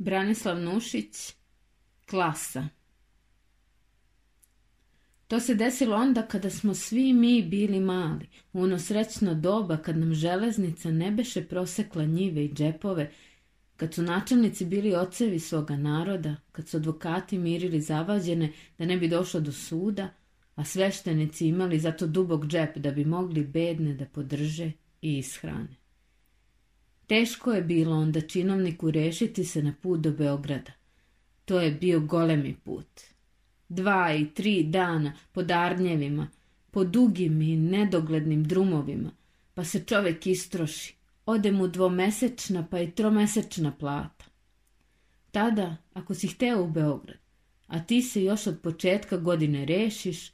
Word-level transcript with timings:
Branislav 0.00 0.60
Nušić, 0.60 1.34
klasa. 2.10 2.68
To 5.28 5.40
se 5.40 5.54
desilo 5.54 5.96
onda 5.96 6.22
kada 6.22 6.50
smo 6.50 6.74
svi 6.74 7.12
mi 7.12 7.42
bili 7.42 7.80
mali, 7.80 8.28
u 8.52 8.62
ono 8.62 8.78
srećno 8.78 9.34
doba 9.34 9.76
kad 9.76 9.98
nam 9.98 10.14
železnica 10.14 10.90
ne 10.90 11.10
beše 11.10 11.44
prosekla 11.44 12.04
njive 12.04 12.44
i 12.44 12.52
džepove, 12.52 13.10
kad 13.76 13.94
su 13.94 14.02
načelnici 14.02 14.66
bili 14.66 14.94
ocevi 14.94 15.38
svoga 15.38 15.76
naroda, 15.76 16.36
kad 16.52 16.68
su 16.68 16.76
advokati 16.76 17.38
mirili 17.38 17.80
zavađene 17.80 18.52
da 18.78 18.84
ne 18.84 18.96
bi 18.96 19.08
došlo 19.08 19.40
do 19.40 19.52
suda, 19.52 20.08
a 20.54 20.64
sveštenici 20.64 21.46
imali 21.48 21.78
zato 21.78 22.06
dubog 22.06 22.46
džep 22.46 22.76
da 22.76 22.90
bi 22.90 23.04
mogli 23.04 23.44
bedne 23.44 23.94
da 23.94 24.06
podrže 24.06 24.72
i 25.02 25.18
ishrane. 25.18 25.79
Teško 27.10 27.52
je 27.52 27.62
bilo 27.62 27.96
onda 27.96 28.20
činovniku 28.20 28.90
rešiti 28.90 29.44
se 29.44 29.62
na 29.62 29.74
put 29.82 30.00
do 30.00 30.10
Beograda. 30.10 30.72
To 31.44 31.60
je 31.60 31.70
bio 31.70 32.00
golemi 32.00 32.56
put. 32.64 33.00
Dva 33.68 34.14
i 34.14 34.34
tri 34.34 34.62
dana 34.62 35.12
po 35.32 35.42
darnjevima, 35.42 36.28
po 36.70 36.84
dugim 36.84 37.42
i 37.42 37.56
nedoglednim 37.56 38.44
drumovima, 38.44 39.10
pa 39.54 39.64
se 39.64 39.84
čovek 39.84 40.26
istroši. 40.26 40.94
Ode 41.26 41.52
mu 41.52 41.68
dvomesečna 41.68 42.66
pa 42.70 42.80
i 42.80 42.90
tromesečna 42.90 43.72
plata. 43.78 44.24
Tada, 45.30 45.76
ako 45.92 46.14
si 46.14 46.28
hteo 46.28 46.62
u 46.62 46.70
Beograd, 46.70 47.18
a 47.66 47.84
ti 47.84 48.02
se 48.02 48.22
još 48.22 48.46
od 48.46 48.60
početka 48.62 49.16
godine 49.16 49.64
rešiš, 49.64 50.32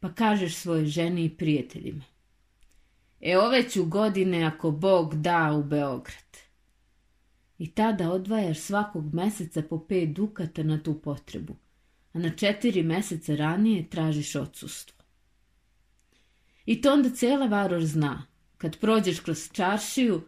pa 0.00 0.12
kažeš 0.12 0.54
svojoj 0.54 0.86
ženi 0.86 1.24
i 1.24 1.36
prijateljima. 1.36 2.04
E 3.20 3.38
ove 3.38 3.70
ću 3.70 3.84
godine 3.84 4.44
ako 4.44 4.70
Bog 4.70 5.14
da 5.14 5.52
u 5.52 5.62
Beograd. 5.62 6.36
I 7.58 7.70
tada 7.70 8.12
odvajaš 8.12 8.58
svakog 8.58 9.14
meseca 9.14 9.62
po 9.62 9.86
pet 9.86 10.08
dukata 10.08 10.62
na 10.62 10.82
tu 10.82 11.00
potrebu, 11.00 11.56
a 12.12 12.18
na 12.18 12.30
četiri 12.36 12.82
meseca 12.82 13.34
ranije 13.34 13.90
tražiš 13.90 14.34
odsustvo. 14.34 15.04
I 16.66 16.80
to 16.80 16.92
onda 16.92 17.10
cela 17.10 17.46
varoš 17.46 17.84
zna, 17.84 18.26
kad 18.58 18.78
prođeš 18.78 19.20
kroz 19.20 19.50
čaršiju, 19.52 20.22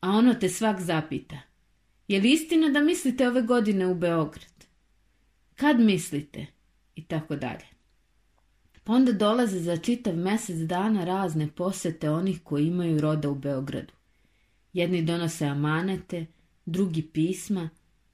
a 0.00 0.10
ono 0.10 0.34
te 0.34 0.48
svak 0.48 0.80
zapita. 0.80 1.38
Je 2.08 2.20
li 2.20 2.32
istina 2.32 2.68
da 2.68 2.80
mislite 2.80 3.28
ove 3.28 3.42
godine 3.42 3.86
u 3.86 3.94
Beograd? 3.94 4.66
Kad 5.54 5.80
mislite? 5.80 6.46
I 6.94 7.04
tako 7.04 7.36
dalje. 7.36 7.79
Pa 8.84 8.92
onda 8.92 9.12
dolaze 9.12 9.60
za 9.60 9.76
čitav 9.76 10.16
mesec 10.16 10.56
dana 10.56 11.04
razne 11.04 11.48
posete 11.48 12.10
onih 12.10 12.40
koji 12.44 12.66
imaju 12.66 13.00
roda 13.00 13.30
u 13.30 13.34
Beogradu. 13.34 13.92
Jedni 14.72 15.02
donose 15.02 15.46
amanete, 15.46 16.26
drugi 16.66 17.02
pisma, 17.02 17.70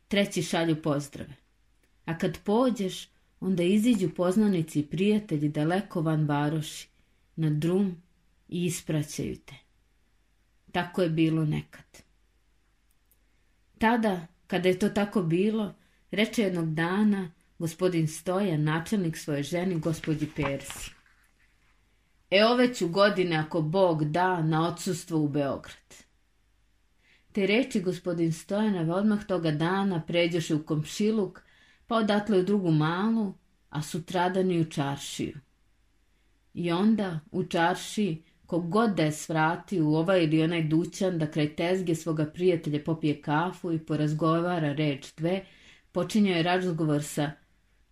treći 0.08 0.42
šalju 0.42 0.82
pozdrave. 0.82 1.34
A 2.04 2.18
kad 2.18 2.38
pođeš, 2.44 3.08
onda 3.40 3.62
iziđu 3.62 4.10
poznanici 4.10 4.80
i 4.80 4.86
prijatelji 4.86 5.48
daleko 5.48 6.02
van 6.02 6.28
varoši, 6.28 6.88
na 7.36 7.50
drum 7.50 8.02
i 8.48 8.64
ispraćaju 8.64 9.36
te. 9.36 9.54
Tako 10.72 11.02
je 11.02 11.08
bilo 11.08 11.44
nekad. 11.44 12.02
Tada, 13.78 14.26
kada 14.46 14.68
je 14.68 14.78
to 14.78 14.88
tako 14.88 15.22
bilo, 15.22 15.74
reče 16.10 16.42
jednog 16.42 16.74
dana 16.74 17.30
gospodin 17.58 18.08
Stojan, 18.08 18.64
načelnik 18.64 19.16
svoje 19.16 19.42
ženi, 19.42 19.78
gospođi 19.78 20.28
Persi. 20.36 20.90
E 22.30 22.44
ove 22.44 22.74
ću 22.74 22.88
godine, 22.88 23.36
ako 23.36 23.60
Bog 23.60 24.04
da, 24.04 24.42
na 24.42 24.68
odsustvo 24.68 25.18
u 25.18 25.28
Beograd. 25.28 25.94
Te 27.32 27.46
reči 27.46 27.80
gospodin 27.80 28.32
Stojanove 28.32 28.92
odmah 28.92 29.24
toga 29.24 29.50
dana 29.50 30.02
pređoše 30.06 30.54
u 30.54 30.62
komšiluk, 30.62 31.42
pa 31.86 31.96
odatle 31.96 32.38
u 32.38 32.42
drugu 32.42 32.70
malu, 32.70 33.34
a 33.70 33.82
sutradan 33.82 34.50
i 34.50 34.60
u 34.60 34.64
čaršiju. 34.64 35.38
I 36.54 36.72
onda 36.72 37.20
u 37.32 37.44
čaršiji, 37.44 38.22
kogod 38.46 38.90
da 38.90 39.02
je 39.02 39.12
svrati 39.12 39.80
u 39.80 39.94
ovaj 39.94 40.24
ili 40.24 40.42
onaj 40.42 40.62
dućan 40.62 41.18
da 41.18 41.30
kraj 41.30 41.56
tezge 41.56 41.94
svoga 41.94 42.26
prijatelja 42.26 42.80
popije 42.84 43.22
kafu 43.22 43.72
i 43.72 43.78
porazgovara 43.78 44.72
reč 44.72 45.14
dve, 45.16 45.44
počinjao 45.92 46.36
je 46.36 46.42
razgovor 46.42 47.02
sa 47.02 47.30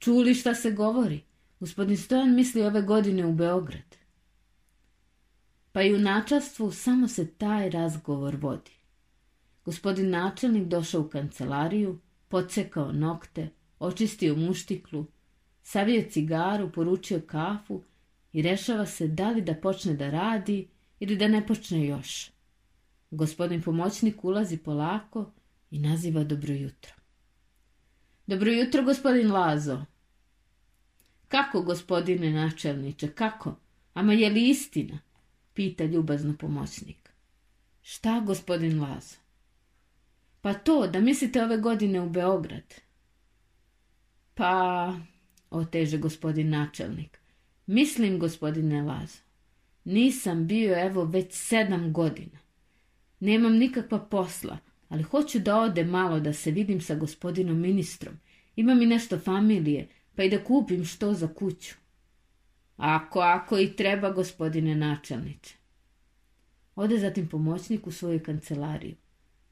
Čuli 0.04 0.34
šta 0.34 0.54
se 0.54 0.70
govori? 0.70 1.20
Gospodin 1.60 1.96
Stojan 1.96 2.34
misli 2.34 2.62
ove 2.62 2.82
godine 2.82 3.26
u 3.26 3.32
Beograd. 3.32 3.96
Pa 5.72 5.82
i 5.82 5.94
u 5.94 5.98
načastvu 5.98 6.72
samo 6.72 7.08
se 7.08 7.30
taj 7.30 7.70
razgovor 7.70 8.36
vodi. 8.36 8.70
Gospodin 9.64 10.10
načelnik 10.10 10.68
došao 10.68 11.00
u 11.00 11.08
kancelariju, 11.08 12.00
pocekao 12.28 12.92
nokte, 12.92 13.48
očistio 13.78 14.36
muštiklu, 14.36 15.06
savio 15.62 16.04
cigaru, 16.10 16.72
poručio 16.72 17.20
kafu 17.26 17.82
i 18.32 18.42
rešava 18.42 18.86
se 18.86 19.08
da 19.08 19.30
li 19.30 19.42
da 19.42 19.54
počne 19.54 19.94
da 19.94 20.10
radi 20.10 20.68
ili 21.00 21.16
da 21.16 21.28
ne 21.28 21.46
počne 21.46 21.86
još. 21.86 22.30
Gospodin 23.10 23.62
pomoćnik 23.62 24.24
ulazi 24.24 24.56
polako 24.56 25.32
i 25.70 25.78
naziva 25.78 26.24
dobro 26.24 26.52
jutro. 26.52 26.92
Dobro 28.26 28.50
jutro, 28.50 28.82
gospodin 28.82 29.32
Lazo. 29.32 29.93
Kako, 31.34 31.62
gospodine 31.62 32.30
načelniče, 32.30 33.08
kako? 33.08 33.56
Ama 33.94 34.12
je 34.12 34.30
li 34.30 34.48
istina? 34.48 34.98
Pita 35.54 35.84
ljubazno 35.84 36.36
pomoćnik. 36.36 37.10
Šta, 37.82 38.20
gospodin 38.20 38.80
Lazo? 38.80 39.16
Pa 40.40 40.54
to, 40.54 40.86
da 40.86 41.00
mislite 41.00 41.44
ove 41.44 41.56
godine 41.56 42.00
u 42.00 42.10
Beograd. 42.10 42.74
Pa, 44.34 44.94
oteže 45.50 45.98
gospodin 45.98 46.50
načelnik. 46.50 47.18
Mislim, 47.66 48.18
gospodine 48.18 48.82
Lazo, 48.82 49.18
nisam 49.84 50.46
bio 50.46 50.86
evo 50.86 51.04
već 51.04 51.32
sedam 51.32 51.92
godina. 51.92 52.38
Nemam 53.20 53.56
nikakva 53.56 53.98
posla, 53.98 54.58
ali 54.88 55.02
hoću 55.02 55.38
da 55.38 55.60
ode 55.60 55.84
malo 55.84 56.20
da 56.20 56.32
se 56.32 56.50
vidim 56.50 56.80
sa 56.80 56.94
gospodinom 56.94 57.60
ministrom. 57.60 58.14
Ima 58.56 58.74
mi 58.74 58.86
nešto 58.86 59.18
familije, 59.18 59.88
pa 60.16 60.22
i 60.22 60.30
da 60.30 60.44
kupim 60.44 60.84
što 60.84 61.14
za 61.14 61.28
kuću. 61.28 61.74
Ako, 62.76 63.20
ako 63.20 63.58
i 63.58 63.76
treba, 63.76 64.10
gospodine 64.10 64.74
načelniče. 64.74 65.54
Ode 66.76 66.98
zatim 66.98 67.28
pomoćnik 67.28 67.86
u 67.86 67.92
svoju 67.92 68.22
kancelariju. 68.22 68.94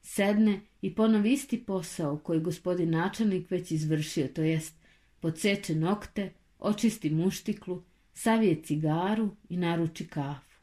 Sedne 0.01 0.61
i 0.81 0.95
ponovi 0.95 1.31
isti 1.31 1.65
posao 1.65 2.17
koji 2.17 2.39
gospodin 2.39 2.89
načelnik 2.89 3.51
već 3.51 3.71
izvršio, 3.71 4.27
to 4.27 4.41
jest 4.41 4.75
podseče 5.19 5.75
nokte, 5.75 6.33
očisti 6.59 7.09
muštiklu, 7.09 7.83
savije 8.13 8.63
cigaru 8.63 9.35
i 9.49 9.57
naruči 9.57 10.07
kafu. 10.07 10.59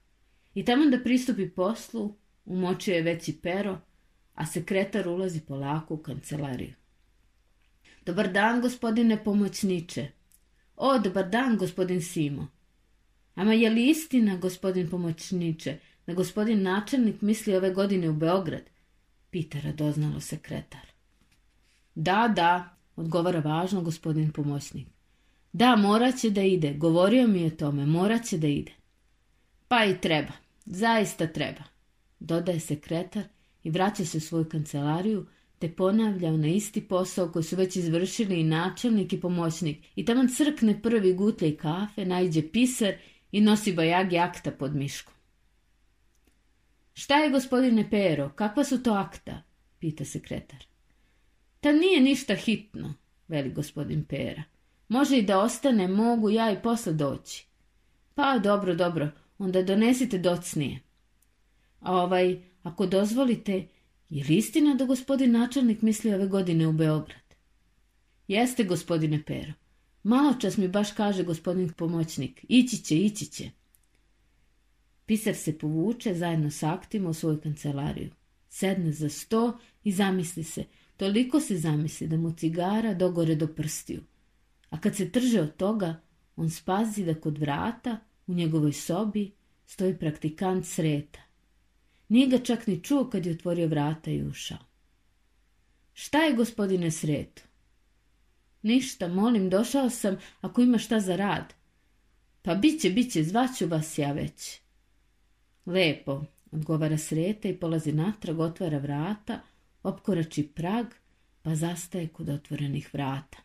I 0.54 0.64
tamo 0.64 0.86
da 0.86 1.02
pristupi 1.02 1.48
poslu, 1.50 2.14
umočio 2.44 2.94
je 2.94 3.02
veći 3.02 3.38
pero, 3.42 3.78
a 4.34 4.46
sekretar 4.46 5.08
ulazi 5.08 5.40
polako 5.40 5.94
u 5.94 5.98
kancelariju. 5.98 6.79
Dobar 8.10 8.32
dan, 8.32 8.60
gospodine 8.60 9.24
pomoćniče. 9.24 10.06
O, 10.76 10.98
dobar 10.98 11.28
dan, 11.28 11.56
gospodin 11.56 12.02
Simo. 12.02 12.48
Ama 13.34 13.52
je 13.52 13.70
li 13.70 13.90
istina, 13.90 14.36
gospodin 14.36 14.90
pomoćniče, 14.90 15.76
da 16.06 16.14
gospodin 16.14 16.62
načelnik 16.62 17.20
misli 17.20 17.56
ove 17.56 17.70
godine 17.70 18.08
u 18.10 18.12
Beograd? 18.12 18.62
Pita 19.30 19.60
radoznalo 19.60 20.20
sekretar. 20.20 20.86
Da, 21.94 22.32
da, 22.36 22.76
odgovara 22.96 23.40
važno 23.40 23.82
gospodin 23.82 24.32
pomoćnik. 24.32 24.88
Da, 25.52 25.76
morat 25.76 26.18
će 26.18 26.30
da 26.30 26.42
ide, 26.42 26.74
govorio 26.74 27.26
mi 27.26 27.42
je 27.42 27.56
tome, 27.56 27.86
morat 27.86 28.24
će 28.24 28.38
da 28.38 28.46
ide. 28.46 28.72
Pa 29.68 29.84
i 29.84 30.00
treba, 30.00 30.32
zaista 30.64 31.26
treba, 31.26 31.62
dodaje 32.20 32.60
sekretar 32.60 33.24
i 33.62 33.70
vraća 33.70 34.04
se 34.04 34.18
u 34.18 34.20
svoju 34.20 34.44
kancelariju, 34.44 35.26
te 35.60 35.68
ponavljao 35.68 36.36
na 36.36 36.48
isti 36.48 36.80
posao 36.88 37.32
koji 37.32 37.42
su 37.42 37.56
već 37.56 37.76
izvršili 37.76 38.40
i 38.40 38.44
načelnik 38.44 39.12
i 39.12 39.20
pomoćnik 39.20 39.78
i 39.96 40.04
tamo 40.04 40.28
crkne 40.36 40.82
prvi 40.82 41.14
gutljaj 41.14 41.56
kafe, 41.56 42.04
najđe 42.04 42.42
pisar 42.52 42.94
i 43.32 43.40
nosi 43.40 43.72
bajagi 43.72 44.18
akta 44.18 44.50
pod 44.50 44.74
miškom. 44.76 45.14
Šta 46.94 47.18
je, 47.18 47.30
gospodine 47.30 47.90
Pero, 47.90 48.28
kakva 48.28 48.64
su 48.64 48.82
to 48.82 48.92
akta? 48.92 49.42
pita 49.78 50.04
sekretar. 50.04 50.64
Ta 51.60 51.72
nije 51.72 52.00
ništa 52.00 52.34
hitno, 52.34 52.94
veli 53.28 53.52
gospodin 53.52 54.04
Pera. 54.04 54.42
Može 54.88 55.18
i 55.18 55.22
da 55.22 55.40
ostane, 55.40 55.88
mogu 55.88 56.30
ja 56.30 56.52
i 56.52 56.62
posle 56.62 56.92
doći. 56.92 57.46
Pa, 58.14 58.38
dobro, 58.38 58.74
dobro, 58.74 59.08
onda 59.38 59.62
donesite 59.62 60.18
docnije. 60.18 60.80
A 61.80 61.96
ovaj, 61.96 62.42
ako 62.62 62.86
dozvolite, 62.86 63.66
je 64.10 64.24
li 64.24 64.36
istina 64.36 64.74
da 64.74 64.84
gospodin 64.84 65.32
načelnik 65.32 65.82
misli 65.82 66.14
ove 66.14 66.26
godine 66.26 66.66
u 66.66 66.72
Beograd? 66.72 67.34
Jeste, 68.28 68.64
gospodine 68.64 69.22
Pero. 69.26 69.52
Malo 70.02 70.34
čas 70.34 70.56
mi 70.56 70.68
baš 70.68 70.92
kaže 70.92 71.22
gospodin 71.22 71.72
pomoćnik. 71.72 72.44
Ići 72.48 72.78
će, 72.78 72.98
ići 72.98 73.26
će. 73.26 73.50
Pisar 75.06 75.34
se 75.34 75.58
povuče 75.58 76.14
zajedno 76.14 76.50
s 76.50 76.62
aktima 76.62 77.10
u 77.10 77.14
svoju 77.14 77.40
kancelariju. 77.40 78.10
Sedne 78.48 78.92
za 78.92 79.08
sto 79.08 79.58
i 79.84 79.92
zamisli 79.92 80.44
se. 80.44 80.64
Toliko 80.96 81.40
se 81.40 81.56
zamisli 81.56 82.08
da 82.08 82.16
mu 82.16 82.32
cigara 82.32 82.94
dogore 82.94 83.34
do 83.34 83.46
prstiju. 83.46 84.02
A 84.70 84.80
kad 84.80 84.96
se 84.96 85.10
trže 85.10 85.40
od 85.40 85.56
toga, 85.56 86.00
on 86.36 86.50
spazi 86.50 87.04
da 87.04 87.14
kod 87.14 87.38
vrata, 87.38 87.98
u 88.26 88.34
njegovoj 88.34 88.72
sobi, 88.72 89.30
stoji 89.66 89.98
praktikant 89.98 90.66
sreta. 90.66 91.29
Nije 92.10 92.26
ga 92.26 92.38
čak 92.38 92.66
ni 92.66 92.80
čuo 92.82 93.04
kad 93.10 93.26
je 93.26 93.32
otvorio 93.32 93.66
vrata 93.66 94.10
i 94.10 94.22
ušao. 94.22 94.58
Šta 95.92 96.18
je, 96.18 96.34
gospodine 96.34 96.90
Sreto? 96.90 97.42
Ništa, 98.62 99.08
molim, 99.08 99.50
došao 99.50 99.90
sam 99.90 100.16
ako 100.40 100.60
ima 100.60 100.78
šta 100.78 101.00
za 101.00 101.16
rad. 101.16 101.54
Pa 102.42 102.54
biće, 102.54 102.90
biće, 102.90 103.22
zvaću 103.22 103.66
vas 103.66 103.98
ja 103.98 104.12
već. 104.12 104.60
Lepo, 105.66 106.24
odgovara 106.50 106.98
Sreta 106.98 107.48
i 107.48 107.56
polazi 107.56 107.92
natrag, 107.92 108.40
otvara 108.40 108.78
vrata, 108.78 109.40
opkorači 109.82 110.48
prag, 110.54 110.86
pa 111.42 111.54
zastaje 111.54 112.08
kod 112.08 112.28
otvorenih 112.28 112.94
vrata. 112.94 113.38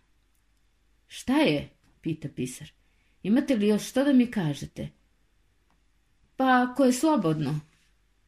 Šta 1.07 1.37
je? 1.37 1.69
pita 2.01 2.29
pisar. 2.35 2.71
Imate 3.23 3.55
li 3.55 3.67
još 3.67 3.89
što 3.89 4.03
da 4.03 4.13
mi 4.13 4.31
kažete? 4.31 4.89
Pa 6.35 6.67
ako 6.71 6.85
je 6.85 6.93
slobodno. 6.93 7.59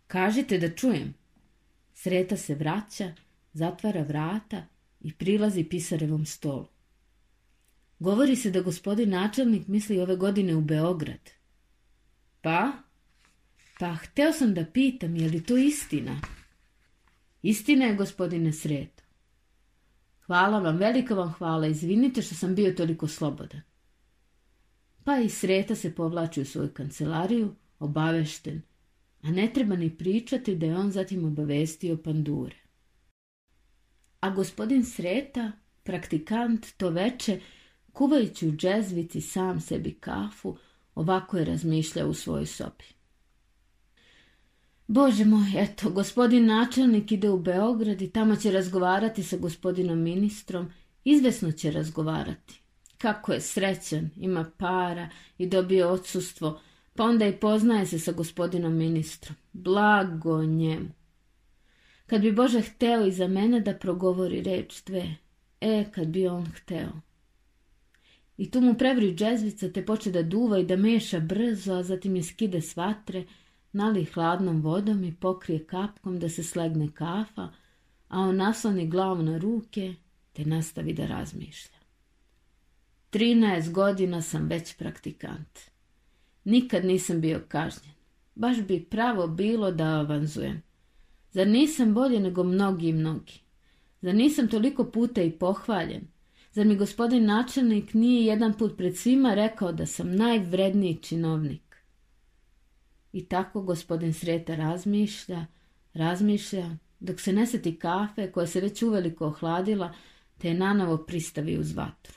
Kažite 0.07 0.57
da 0.57 0.75
čujem. 0.75 1.13
Sreta 1.94 2.38
se 2.38 2.56
vraća, 2.56 3.13
zatvara 3.54 4.01
vrata 4.01 4.65
i 5.01 5.13
prilazi 5.13 5.63
pisarevom 5.63 6.25
stolu. 6.25 6.68
Govori 8.00 8.36
se 8.36 8.51
da 8.51 8.62
gospodin 8.62 9.09
načelnik 9.09 9.68
misli 9.68 10.00
ove 10.00 10.15
godine 10.15 10.56
u 10.56 10.62
Beograd. 10.62 11.30
Pa? 12.42 12.71
Pa, 13.80 13.95
hteo 13.95 14.33
sam 14.33 14.54
da 14.54 14.65
pitam, 14.65 15.15
je 15.15 15.30
li 15.30 15.44
to 15.44 15.57
istina? 15.57 16.21
Istina 17.42 17.86
je, 17.86 17.95
gospodine 17.95 18.54
Sreto. 18.54 19.04
Hvala 20.25 20.59
vam, 20.59 20.77
velika 20.77 21.15
vam 21.15 21.33
hvala, 21.33 21.68
izvinite 21.68 22.21
što 22.21 22.36
sam 22.36 22.56
bio 22.56 22.74
toliko 22.74 23.07
slobodan. 23.07 23.62
Pa 25.04 25.18
i 25.18 25.30
Sreta 25.30 25.75
se 25.75 25.95
povlači 25.95 26.42
u 26.42 26.45
svoju 26.45 26.69
kancelariju, 26.74 27.56
obavešten, 27.80 28.62
a 29.28 29.32
ne 29.32 29.54
treba 29.54 29.76
ni 29.76 29.98
pričati 29.98 30.56
da 30.56 30.66
je 30.66 30.78
on 30.78 30.92
zatim 30.92 31.26
obavestio 31.26 31.98
pandure. 31.98 32.56
A 34.20 34.30
gospodin 34.30 34.86
Sreta, 34.86 35.52
praktikant, 35.84 36.68
to 36.78 36.90
veče, 36.90 37.40
kuvajući 37.94 38.48
u 38.48 38.52
džezvici 38.52 39.22
sam 39.22 39.62
sebi 39.62 39.94
kafu, 39.94 40.58
ovako 40.96 41.38
je 41.38 41.46
razmišljao 41.46 42.10
u 42.10 42.14
svojoj 42.14 42.46
sobi. 42.46 42.86
Bože 44.88 45.26
moj, 45.26 45.52
eto, 45.56 45.90
gospodin 45.90 46.46
načelnik 46.46 47.12
ide 47.12 47.30
u 47.30 47.40
Beograd 47.40 48.02
i 48.02 48.10
tamo 48.10 48.36
će 48.36 48.52
razgovarati 48.52 49.24
sa 49.24 49.38
gospodinom 49.38 50.00
ministrom. 50.00 50.72
Izvesno 51.04 51.52
će 51.52 51.72
razgovarati. 51.72 52.62
Kako 52.98 53.34
je 53.34 53.42
srećan, 53.42 54.10
ima 54.16 54.52
para 54.58 55.10
i 55.38 55.48
dobio 55.48 55.90
odsustvo, 55.90 56.60
pa 56.98 57.04
onda 57.04 57.28
i 57.28 57.40
poznaje 57.40 57.86
se 57.86 58.00
sa 58.00 58.12
gospodinom 58.12 58.78
ministrom. 58.78 59.36
Blago 59.54 60.44
njemu. 60.44 60.90
Kad 62.06 62.22
bi 62.22 62.32
Bože 62.32 62.62
hteo 62.62 63.06
i 63.06 63.12
za 63.12 63.28
mene 63.28 63.60
da 63.60 63.74
progovori 63.74 64.42
reč 64.42 64.84
dve, 64.84 65.16
e, 65.62 65.86
kad 65.92 66.08
bi 66.08 66.28
on 66.28 66.46
hteo. 66.46 67.02
I 68.38 68.52
tu 68.52 68.62
mu 68.62 68.74
prevri 68.74 69.16
džezvica 69.16 69.72
te 69.72 69.86
poče 69.86 70.12
da 70.12 70.24
duva 70.24 70.60
i 70.60 70.66
da 70.66 70.76
meša 70.76 71.20
brzo, 71.20 71.74
a 71.74 71.84
zatim 71.84 72.16
je 72.16 72.24
skide 72.24 72.62
s 72.62 72.76
vatre, 72.76 73.24
nali 73.72 74.06
hladnom 74.06 74.62
vodom 74.62 75.04
i 75.04 75.16
pokrije 75.16 75.66
kapkom 75.66 76.20
da 76.20 76.30
se 76.30 76.44
slegne 76.44 76.90
kafa, 76.94 77.50
a 78.08 78.20
on 78.20 78.36
nasloni 78.36 78.88
glavu 78.88 79.24
na 79.24 79.38
ruke 79.38 79.94
te 80.34 80.46
nastavi 80.46 80.94
da 80.94 81.08
razmišlja. 81.08 81.78
Trinaest 83.10 83.72
godina 83.72 84.22
sam 84.22 84.48
već 84.48 84.78
praktikant. 84.78 85.77
Nikad 86.48 86.86
nisam 86.86 87.22
bio 87.22 87.42
kažnjen. 87.48 87.94
Baš 88.36 88.62
bi 88.62 88.86
pravo 88.90 89.28
bilo 89.28 89.72
da 89.72 89.84
avanzujem. 89.84 90.62
Zar 91.32 91.48
nisam 91.48 91.94
bolje 91.94 92.20
nego 92.20 92.44
mnogi 92.44 92.88
i 92.88 92.94
mnogi? 92.94 93.34
Zar 94.02 94.16
nisam 94.16 94.48
toliko 94.48 94.84
puta 94.84 95.22
i 95.22 95.32
pohvaljen? 95.32 96.08
Zar 96.52 96.66
mi 96.66 96.76
gospodin 96.76 97.26
načelnik 97.26 97.94
nije 97.94 98.26
jedan 98.26 98.54
put 98.54 98.78
pred 98.78 98.98
svima 98.98 99.34
rekao 99.34 99.72
da 99.72 99.86
sam 99.86 100.16
najvredniji 100.16 100.98
činovnik? 101.02 101.76
I 103.14 103.26
tako 103.26 103.62
gospodin 103.62 104.14
Sreta 104.14 104.56
razmišlja, 104.56 105.46
razmišlja, 105.94 106.70
dok 107.00 107.20
se 107.20 107.34
ne 107.34 107.46
seti 107.46 107.80
kafe 107.80 108.32
koja 108.32 108.48
se 108.48 108.62
već 108.62 108.84
uveliko 108.84 109.26
ohladila, 109.26 109.94
te 110.38 110.48
je 110.48 110.54
nanovo 110.54 110.98
pristavi 110.98 111.58
uz 111.60 111.76
vatru. 111.76 112.17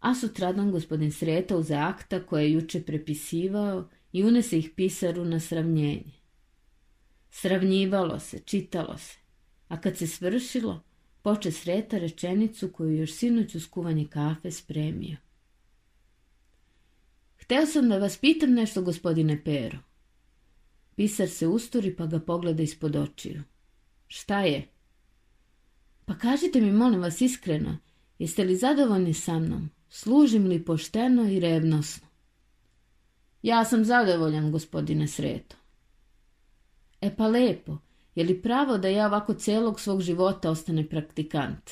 A 0.00 0.14
sutradan 0.14 0.70
gospodin 0.70 1.12
Sreta 1.12 1.56
uze 1.56 1.74
akta 1.74 2.26
koje 2.26 2.44
je 2.44 2.52
juče 2.52 2.82
prepisivao 2.82 3.88
i 4.12 4.24
unese 4.24 4.58
ih 4.58 4.70
pisaru 4.76 5.24
na 5.24 5.40
sravnjenje. 5.40 6.12
Sravnjivalo 7.30 8.18
se, 8.20 8.38
čitalo 8.38 8.98
se, 8.98 9.18
a 9.68 9.80
kad 9.80 9.96
se 9.96 10.06
svršilo, 10.06 10.82
poče 11.22 11.50
Sreta 11.50 11.98
rečenicu 11.98 12.72
koju 12.72 12.96
još 12.96 13.12
sinoć 13.12 13.54
uz 13.54 13.66
kuvanje 13.66 14.06
kafe 14.10 14.50
spremio. 14.50 15.16
Hteo 17.36 17.66
sam 17.66 17.88
da 17.88 17.98
vas 17.98 18.16
pitam 18.16 18.52
nešto, 18.52 18.82
gospodine 18.82 19.44
Pero. 19.44 19.78
Pisar 20.96 21.28
se 21.28 21.46
usturi 21.46 21.96
pa 21.96 22.06
ga 22.06 22.20
pogleda 22.20 22.62
ispod 22.62 22.96
očiju. 22.96 23.42
Šta 24.06 24.40
je? 24.40 24.68
Pa 26.04 26.18
kažite 26.18 26.60
mi, 26.60 26.72
molim 26.72 27.00
vas, 27.00 27.20
iskreno, 27.20 27.78
jeste 28.18 28.44
li 28.44 28.56
zadovoljni 28.56 29.14
sa 29.14 29.38
mnom? 29.38 29.70
Služim 29.88 30.46
li 30.46 30.64
pošteno 30.64 31.28
i 31.28 31.40
revnosno? 31.40 32.08
Ja 33.42 33.64
sam 33.64 33.84
zadovoljan, 33.84 34.52
gospodine 34.52 35.08
Sreto. 35.08 35.56
E 37.00 37.16
pa 37.16 37.26
lepo, 37.26 37.78
je 38.14 38.24
li 38.24 38.42
pravo 38.42 38.78
da 38.78 38.88
ja 38.88 39.06
ovako 39.06 39.34
celog 39.34 39.80
svog 39.80 40.00
života 40.02 40.50
ostane 40.50 40.88
praktikant? 40.88 41.70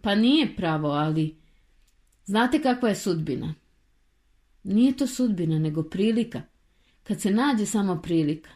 Pa 0.00 0.14
nije 0.14 0.56
pravo, 0.56 0.88
ali... 0.88 1.36
Znate 2.24 2.62
kakva 2.62 2.88
je 2.88 2.94
sudbina? 2.94 3.54
Nije 4.62 4.96
to 4.96 5.06
sudbina, 5.06 5.58
nego 5.58 5.82
prilika. 5.82 6.42
Kad 7.02 7.20
se 7.20 7.30
nađe 7.30 7.66
samo 7.66 8.02
prilika. 8.02 8.50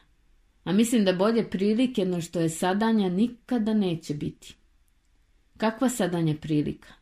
A 0.65 0.73
mislim 0.73 1.05
da 1.05 1.13
bolje 1.13 1.51
prilike 1.51 2.05
no 2.05 2.21
što 2.21 2.41
je 2.41 2.49
sadanja 2.49 3.09
nikada 3.09 3.75
neće 3.75 4.15
biti. 4.15 4.57
Kakva 5.57 5.89
sadanja 5.89 6.35
prilika? 6.41 7.02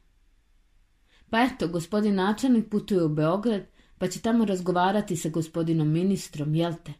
Pa 1.31 1.41
eto, 1.41 1.69
gospodin 1.69 2.15
načelnik 2.15 2.71
putuje 2.71 3.05
u 3.05 3.09
Beograd, 3.09 3.63
pa 3.99 4.09
će 4.09 4.21
tamo 4.21 4.45
razgovarati 4.45 5.17
sa 5.17 5.29
gospodinom 5.29 5.93
ministrom, 5.93 6.55
jel 6.55 6.73
te? 6.85 6.93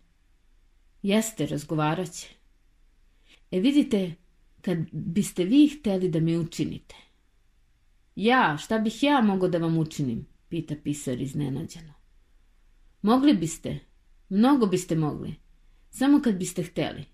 Jeste, 1.03 1.47
razgovarat 1.47 2.13
će. 2.13 2.29
E 3.51 3.61
vidite, 3.61 4.15
kad 4.61 4.79
biste 4.93 5.45
vi 5.45 5.69
hteli 5.69 6.09
da 6.09 6.21
mi 6.21 6.39
učinite. 6.39 6.95
Ja, 8.17 8.57
šta 8.61 8.79
bih 8.79 9.03
ja 9.03 9.21
mogao 9.21 9.49
da 9.49 9.59
vam 9.59 9.79
učinim? 9.79 10.27
Pita 10.49 10.75
pisar 10.85 11.21
iznenađeno. 11.21 11.93
Mogli 13.03 13.35
biste, 13.35 13.79
mnogo 14.29 14.67
biste 14.67 14.97
mogli, 14.97 15.35
samo 15.91 16.21
kad 16.23 16.35
biste 16.35 16.63
hteli. 16.63 17.05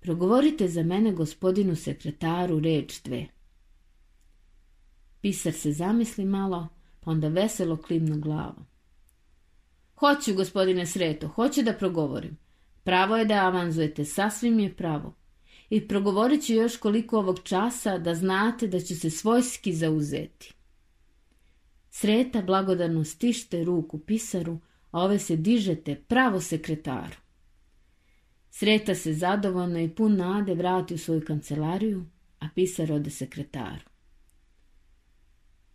Progovorite 0.00 0.68
za 0.68 0.82
mene 0.82 1.12
gospodinu 1.12 1.76
sekretaru 1.76 2.60
reč 2.60 3.02
dve. 3.02 3.26
Pisar 5.20 5.52
se 5.52 5.72
zamisli 5.72 6.24
malo, 6.24 6.68
pa 7.00 7.10
onda 7.10 7.28
veselo 7.28 7.76
klimnu 7.76 8.20
glavom. 8.20 8.66
Hoću, 9.94 10.34
gospodine 10.34 10.86
Sreto, 10.86 11.28
hoću 11.28 11.62
da 11.62 11.72
progovorim. 11.72 12.38
Pravo 12.84 13.16
je 13.16 13.24
da 13.24 13.34
avanzujete, 13.34 14.04
sasvim 14.04 14.60
je 14.60 14.76
pravo. 14.76 15.14
I 15.70 15.88
progovorit 15.88 16.46
ću 16.46 16.52
još 16.52 16.76
koliko 16.76 17.18
ovog 17.18 17.40
časa 17.42 17.98
da 17.98 18.14
znate 18.14 18.66
da 18.66 18.80
ću 18.80 18.96
se 18.96 19.10
svojski 19.10 19.72
zauzeti. 19.72 20.54
Sreta 21.90 22.42
blagodarno 22.42 23.04
stište 23.04 23.64
ruku 23.64 23.98
pisaru, 23.98 24.58
a 24.90 25.02
ove 25.02 25.18
se 25.18 25.36
dižete 25.36 25.94
pravo 25.94 26.40
sekretaru. 26.40 27.16
Sreta 28.50 28.94
se 28.94 29.12
zadovoljno 29.12 29.80
i 29.80 29.88
pun 29.88 30.16
nade 30.16 30.54
vrati 30.54 30.94
u 30.94 30.98
svoju 30.98 31.24
kancelariju, 31.24 32.06
a 32.40 32.48
pisar 32.54 32.92
ode 32.92 33.10
sekretaru. 33.10 33.89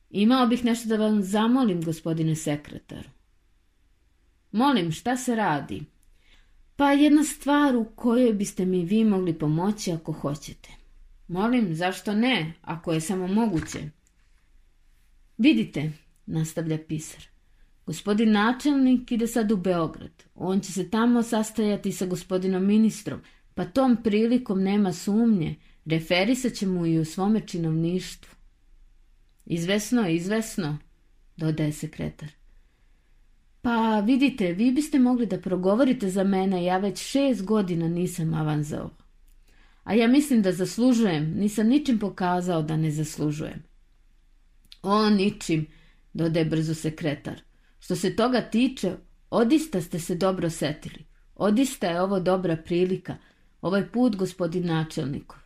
Imao 0.09 0.47
bih 0.47 0.65
nešto 0.65 0.89
da 0.89 0.97
vam 0.97 1.21
zamolim, 1.24 1.81
gospodine 1.81 2.35
sekretaru. 2.35 3.09
Molim, 4.51 4.91
šta 4.91 5.17
se 5.17 5.35
radi? 5.35 5.83
Pa 6.75 6.91
jedna 6.91 7.24
stvar 7.24 7.75
u 7.75 7.85
kojoj 7.95 8.33
biste 8.33 8.65
mi 8.65 8.85
vi 8.85 9.03
mogli 9.03 9.39
pomoći 9.39 9.91
ako 9.91 10.12
hoćete. 10.12 10.69
Molim, 11.27 11.75
zašto 11.75 12.13
ne, 12.13 12.53
ako 12.62 12.93
je 12.93 13.01
samo 13.01 13.27
moguće? 13.27 13.79
Vidite, 15.38 15.91
nastavlja 16.25 16.77
pisar. 16.88 17.24
Gospodin 17.85 18.31
načelnik 18.31 19.12
ide 19.12 19.27
sad 19.27 19.51
u 19.51 19.57
Beograd. 19.57 20.24
On 20.35 20.59
će 20.59 20.71
se 20.71 20.89
tamo 20.89 21.24
sastajati 21.24 21.91
sa 21.91 22.05
gospodinom 22.05 22.65
ministrom, 22.65 23.19
pa 23.53 23.65
tom 23.65 23.97
prilikom 24.03 24.63
nema 24.63 24.93
sumnje 24.93 25.55
Referisat 25.85 26.53
će 26.53 26.67
mu 26.67 26.85
i 26.85 27.00
u 27.00 27.05
svome 27.05 27.47
činovništvu. 27.47 28.35
Izvesno, 29.46 30.10
izvesno, 30.10 30.78
dodaje 31.38 31.72
sekretar. 31.72 32.30
Pa 33.62 34.00
vidite, 34.00 34.54
vi 34.54 34.72
biste 34.72 35.00
mogli 35.00 35.25
da 35.25 35.42
progovorite 35.42 36.10
za 36.10 36.24
mene, 36.24 36.64
ja 36.64 36.78
već 36.78 37.00
šest 37.00 37.46
godina 37.46 37.88
nisam 37.88 38.34
avanzao. 38.34 38.90
A 39.84 39.94
ja 39.94 40.08
mislim 40.08 40.42
da 40.42 40.52
zaslužujem, 40.52 41.34
nisam 41.38 41.68
ničim 41.68 42.00
pokazao 42.00 42.62
da 42.62 42.78
ne 42.78 42.92
zaslužujem. 42.92 43.64
O, 44.84 45.10
ničim, 45.10 45.68
dodaje 46.14 46.46
brzo 46.46 46.74
sekretar. 46.74 47.42
Što 47.80 47.96
se 47.96 48.16
toga 48.16 48.42
tiče, 48.42 48.96
odista 49.30 49.82
ste 49.82 50.00
se 50.00 50.16
dobro 50.16 50.50
setili. 50.50 51.06
Odista 51.36 51.88
je 51.88 52.02
ovo 52.02 52.20
dobra 52.20 52.58
prilika, 52.58 53.18
ovaj 53.62 53.92
put 53.92 54.16
gospodin 54.16 54.66
načelnikov. 54.66 55.40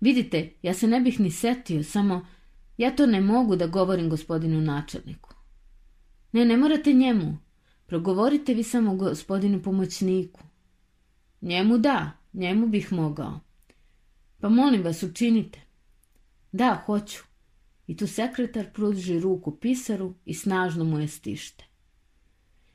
Vidite, 0.00 0.50
ja 0.62 0.74
se 0.74 0.86
ne 0.86 1.00
bih 1.00 1.20
ni 1.20 1.30
setio, 1.30 1.82
samo 1.82 2.26
ja 2.80 2.90
to 2.90 3.06
ne 3.06 3.20
mogu 3.20 3.56
da 3.56 3.66
govorim 3.66 4.10
gospodinu 4.10 4.60
načelniku. 4.60 5.34
Ne, 6.32 6.44
ne 6.44 6.56
morate 6.56 6.92
njemu. 6.92 7.38
Progovorite 7.86 8.54
vi 8.54 8.62
samo 8.62 8.94
gospodinu 8.96 9.62
pomoćniku. 9.62 10.40
Njemu 11.40 11.78
da, 11.78 12.10
njemu 12.32 12.66
bih 12.66 12.92
mogao. 12.92 13.40
Pa 14.40 14.48
molim 14.48 14.82
vas, 14.82 15.02
učinite. 15.02 15.60
Da, 16.52 16.82
hoću. 16.86 17.22
I 17.86 17.96
tu 17.96 18.06
sekretar 18.06 18.72
pruži 18.72 19.20
ruku 19.20 19.56
pisaru 19.56 20.14
i 20.24 20.34
snažno 20.34 20.84
mu 20.84 20.98
je 20.98 21.08
stište. 21.08 21.64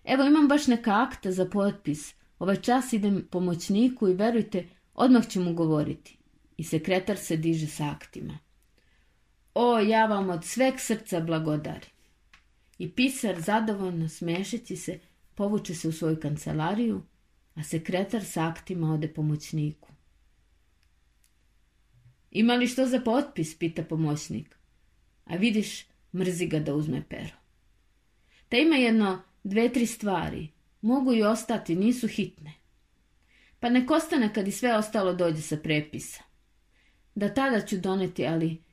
Evo 0.03 0.23
imam 0.23 0.47
baš 0.47 0.67
neka 0.67 1.01
akta 1.01 1.31
za 1.31 1.45
potpis. 1.45 2.13
Ovaj 2.39 2.55
čas 2.55 2.93
idem 2.93 3.27
pomoćniku 3.31 4.07
i 4.07 4.13
verujte, 4.13 4.67
odmah 4.93 5.27
ću 5.27 5.41
mu 5.41 5.53
govoriti. 5.53 6.17
I 6.57 6.63
sekretar 6.63 7.17
se 7.17 7.37
diže 7.37 7.67
s 7.67 7.79
aktima. 7.79 8.44
O, 9.55 9.79
ja 9.79 10.05
vam 10.05 10.29
od 10.29 10.45
sveg 10.45 10.79
srca 10.79 11.19
blagodarim. 11.19 11.89
I 12.77 12.91
pisar, 12.91 13.41
zadovoljno 13.41 14.09
smešeći 14.09 14.75
se, 14.75 14.99
povuče 15.35 15.75
se 15.75 15.87
u 15.87 15.91
svoju 15.91 16.19
kancelariju, 16.19 17.01
a 17.55 17.63
sekretar 17.63 18.23
s 18.23 18.37
aktima 18.37 18.93
ode 18.93 19.07
pomoćniku. 19.07 19.89
Ima 22.31 22.53
li 22.53 22.67
što 22.67 22.85
za 22.85 22.99
potpis, 23.01 23.57
pita 23.57 23.83
pomoćnik. 23.83 24.55
A 25.25 25.35
vidiš, 25.35 25.85
mrzi 26.13 26.47
ga 26.47 26.59
da 26.59 26.73
uzme 26.73 27.03
pero. 27.09 27.35
Ta 28.49 28.57
ima 28.57 28.75
jedno, 28.75 29.21
dve, 29.43 29.73
tri 29.73 29.85
stvari. 29.85 30.49
Mogu 30.81 31.13
i 31.13 31.23
ostati, 31.23 31.75
nisu 31.75 32.07
hitne. 32.07 32.53
Pa 33.59 33.69
nek 33.69 33.91
ostane 33.91 34.33
kad 34.33 34.47
i 34.47 34.51
sve 34.51 34.75
ostalo 34.77 35.13
dođe 35.13 35.41
sa 35.41 35.57
prepisa. 35.57 36.23
Da 37.15 37.33
tada 37.33 37.61
ću 37.61 37.77
doneti, 37.77 38.27
ali 38.27 38.64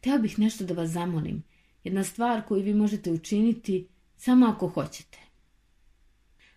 htio 0.00 0.18
bih 0.18 0.38
nešto 0.38 0.64
da 0.64 0.74
vas 0.74 0.90
zamolim. 0.90 1.42
Jedna 1.84 2.04
stvar 2.04 2.42
koju 2.48 2.62
vi 2.62 2.74
možete 2.74 3.12
učiniti 3.12 3.88
samo 4.16 4.46
ako 4.46 4.68
hoćete. 4.68 5.18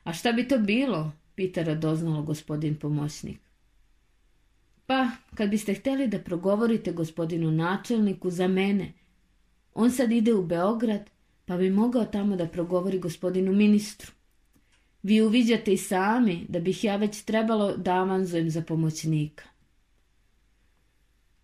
A 0.04 0.14
šta 0.14 0.32
bi 0.32 0.48
to 0.48 0.58
bilo? 0.58 1.12
pita 1.36 1.64
radoznalo 1.64 2.24
gospodin 2.24 2.76
pomoćnik. 2.76 3.40
Pa, 4.86 5.10
kad 5.36 5.50
biste 5.50 5.74
htjeli 5.74 6.08
da 6.08 6.20
progovorite 6.20 6.92
gospodinu 6.92 7.52
načelniku 7.52 8.30
za 8.30 8.48
mene, 8.48 8.94
on 9.74 9.92
sad 9.92 10.12
ide 10.12 10.34
u 10.34 10.46
Beograd, 10.46 11.10
pa 11.46 11.58
bi 11.58 11.70
mogao 11.70 12.06
tamo 12.06 12.36
da 12.36 12.48
progovori 12.48 13.00
gospodinu 13.00 13.54
ministru. 13.54 14.12
Vi 15.04 15.22
uviđate 15.22 15.74
i 15.74 15.78
sami 15.78 16.46
da 16.50 16.60
bih 16.60 16.84
ja 16.84 16.96
već 16.96 17.22
trebalo 17.22 17.78
da 17.78 17.94
avanzujem 17.94 18.50
za 18.50 18.62
pomoćnika. 18.62 19.44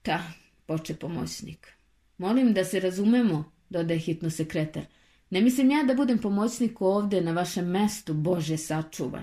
Ta, 0.02 0.24
poče 0.66 0.96
pomoćnik. 0.96 1.79
Molim 2.20 2.54
da 2.54 2.66
se 2.66 2.80
razumemo, 2.80 3.52
dodaje 3.70 4.00
hitno 4.00 4.30
sekretar. 4.30 4.84
Ne 5.30 5.42
mislim 5.42 5.72
ja 5.72 5.84
da 5.84 5.94
budem 5.94 6.18
pomoćnik 6.18 6.82
ovdje 6.82 7.22
na 7.22 7.32
vašem 7.32 7.66
mestu, 7.66 8.14
Bože 8.14 8.58
sačuvaj. 8.58 9.22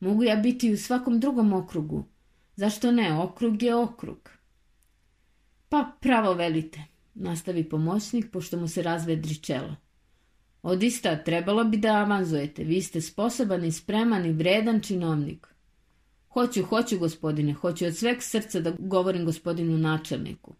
Mogu 0.00 0.24
ja 0.24 0.36
biti 0.36 0.72
u 0.72 0.76
svakom 0.76 1.20
drugom 1.20 1.52
okrugu. 1.52 2.04
Zašto 2.56 2.92
ne? 2.92 3.12
Okrug 3.18 3.62
je 3.62 3.74
okrug. 3.74 4.30
Pa 5.68 5.92
pravo 6.00 6.34
velite, 6.34 6.82
nastavi 7.14 7.68
pomoćnik, 7.68 8.30
pošto 8.30 8.56
mu 8.60 8.68
se 8.68 8.82
razvedri 8.82 9.34
čelo. 9.34 9.76
Odista, 10.62 11.24
trebalo 11.24 11.64
bi 11.64 11.76
da 11.76 11.88
avanzujete. 11.88 12.64
Vi 12.64 12.82
ste 12.82 13.00
sposoban 13.00 13.64
i 13.64 13.72
spreman 13.72 14.26
i 14.26 14.32
vredan 14.32 14.80
činovnik. 14.80 15.46
Hoću, 16.28 16.62
hoću, 16.62 16.98
gospodine, 16.98 17.52
hoću 17.52 17.86
od 17.86 17.96
sveg 17.96 18.22
srca 18.22 18.60
da 18.60 18.72
govorim 18.78 19.24
gospodinu 19.24 19.78
načelniku. 19.78 20.54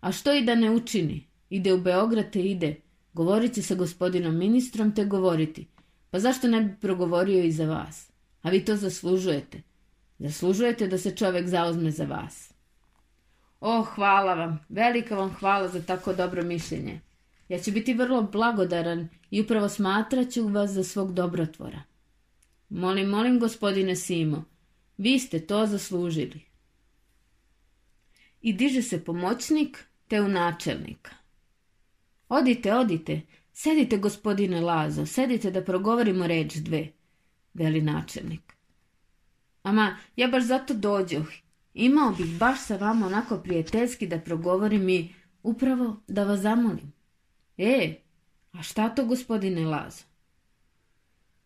A 0.00 0.12
što 0.12 0.34
i 0.34 0.44
da 0.44 0.54
ne 0.54 0.70
učini? 0.70 1.26
Ide 1.50 1.72
u 1.72 1.80
Beograd 1.80 2.32
te 2.32 2.42
ide. 2.42 2.76
Govorit 3.12 3.54
će 3.54 3.62
sa 3.62 3.74
gospodinom 3.74 4.38
ministrom 4.38 4.94
te 4.94 5.04
govoriti. 5.04 5.66
Pa 6.10 6.18
zašto 6.18 6.48
ne 6.48 6.60
bi 6.60 6.76
progovorio 6.80 7.44
i 7.44 7.52
za 7.52 7.66
vas? 7.66 8.10
A 8.42 8.50
vi 8.50 8.64
to 8.64 8.76
zaslužujete. 8.76 9.62
Zaslužujete 10.18 10.86
da 10.86 10.98
se 10.98 11.16
čovjek 11.16 11.48
zauzme 11.48 11.90
za 11.90 12.04
vas. 12.04 12.52
O, 13.60 13.82
hvala 13.82 14.34
vam, 14.34 14.58
velika 14.68 15.16
vam 15.16 15.34
hvala 15.34 15.68
za 15.68 15.82
tako 15.82 16.12
dobro 16.12 16.42
mišljenje. 16.42 17.00
Ja 17.48 17.58
ću 17.58 17.72
biti 17.72 17.94
vrlo 17.94 18.22
blagodaran 18.22 19.08
i 19.30 19.40
upravo 19.40 19.68
smatrat 19.68 20.30
ću 20.30 20.48
vas 20.48 20.70
za 20.70 20.84
svog 20.84 21.14
dobrotvora. 21.14 21.82
Molim, 22.68 23.08
molim, 23.08 23.38
gospodine 23.38 23.96
Simo, 23.96 24.44
vi 24.96 25.18
ste 25.18 25.46
to 25.46 25.66
zaslužili. 25.66 26.40
I 28.40 28.52
diže 28.52 28.82
se 28.82 29.04
pomoćnik 29.04 29.87
te 30.08 30.20
u 30.20 30.28
načelnika. 30.28 31.10
Odite, 32.28 32.74
odite, 32.74 33.20
sedite, 33.52 33.96
gospodine 33.96 34.60
Lazo, 34.60 35.06
sedite 35.06 35.50
da 35.50 35.64
progovorimo 35.64 36.26
reč 36.26 36.54
dve, 36.54 36.88
veli 37.54 37.82
načelnik. 37.82 38.56
Ama, 39.62 39.96
ja 40.16 40.28
baš 40.28 40.44
zato 40.44 40.74
dođoh. 40.74 41.28
Imao 41.74 42.12
bih 42.12 42.38
baš 42.38 42.60
sa 42.60 42.76
vama 42.76 43.06
onako 43.06 43.38
prijateljski 43.38 44.06
da 44.06 44.20
progovorim 44.20 44.88
i 44.88 45.14
upravo 45.42 45.96
da 46.08 46.24
vas 46.24 46.40
zamolim. 46.40 46.92
E, 47.56 47.94
a 48.52 48.62
šta 48.62 48.88
to, 48.88 49.04
gospodine 49.04 49.66
Lazo? 49.66 50.04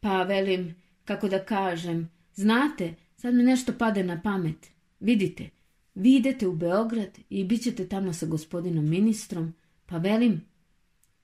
Pa, 0.00 0.22
velim, 0.22 0.74
kako 1.04 1.28
da 1.28 1.44
kažem, 1.44 2.10
znate, 2.34 2.94
sad 3.16 3.34
mi 3.34 3.42
nešto 3.42 3.72
pade 3.78 4.02
na 4.02 4.20
pamet. 4.22 4.70
Vidite, 5.00 5.50
vi 5.94 6.16
idete 6.16 6.48
u 6.48 6.52
Beograd 6.52 7.18
i 7.30 7.44
bit 7.44 7.62
ćete 7.62 7.88
tamo 7.88 8.12
sa 8.12 8.26
gospodinom 8.26 8.88
ministrom, 8.88 9.54
pa 9.86 9.98
velim, 9.98 10.44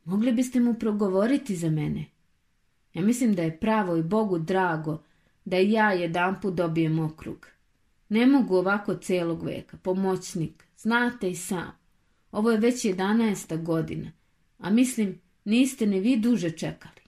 mogli 0.05 0.33
biste 0.33 0.61
mu 0.61 0.75
progovoriti 0.75 1.57
za 1.57 1.71
mene. 1.71 2.05
Ja 2.95 3.03
mislim 3.03 3.35
da 3.35 3.43
je 3.43 3.59
pravo 3.59 3.97
i 3.97 4.03
Bogu 4.03 4.39
drago 4.39 5.03
da 5.45 5.59
i 5.59 5.73
ja 5.73 5.93
jedanput 5.93 6.55
dobijem 6.55 6.99
okrug. 6.99 7.47
Ne 8.09 8.27
mogu 8.27 8.57
ovako 8.57 8.95
celog 8.95 9.43
veka, 9.43 9.77
pomoćnik, 9.77 10.65
znate 10.79 11.31
i 11.31 11.35
sam. 11.35 11.73
Ovo 12.33 12.51
je 12.51 12.59
već 12.59 12.85
jedanesta 12.85 13.57
godina, 13.57 14.13
a 14.59 14.71
mislim, 14.71 15.21
niste 15.45 15.87
ni 15.87 16.01
vi 16.01 16.17
duže 16.17 16.51
čekali. 16.51 17.01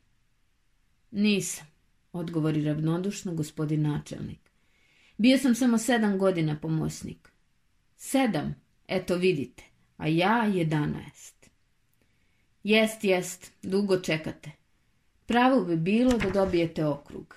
Nisam, 1.11 1.67
odgovori 2.13 2.65
ravnodušno 2.65 3.35
gospodin 3.35 3.83
načelnik. 3.83 4.51
Bio 5.19 5.39
sam 5.39 5.55
samo 5.55 5.79
sedam 5.79 6.19
godina 6.19 6.59
pomoćnik. 6.63 7.30
Sedam, 8.01 8.55
eto 8.89 9.17
vidite, 9.17 9.63
a 9.97 10.09
ja 10.09 10.45
jedanaest. 10.45 11.51
Jest, 12.63 13.05
jest, 13.05 13.53
dugo 13.63 14.01
čekate. 14.01 14.51
Pravo 15.27 15.65
bi 15.65 15.77
bilo 15.77 16.19
da 16.19 16.31
dobijete 16.31 16.87
okrug. 16.87 17.37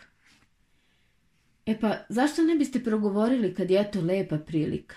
E 1.65 1.79
pa, 1.79 1.97
zašto 2.09 2.43
ne 2.43 2.55
biste 2.55 2.83
progovorili 2.83 3.53
kad 3.55 3.71
je 3.71 3.91
to 3.91 4.01
lepa 4.01 4.37
prilika? 4.37 4.95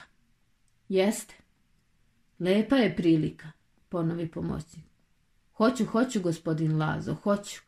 Jeste. 0.89 1.35
Lepa 2.39 2.77
je 2.77 2.97
prilika, 2.97 3.53
ponovi 3.89 4.31
pomoćnik. 4.31 4.85
Hoću, 5.53 5.85
hoću, 5.85 6.21
gospodin 6.21 6.79
Lazo, 6.79 7.15
hoću. 7.15 7.61